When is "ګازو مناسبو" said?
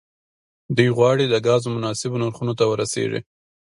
1.47-2.21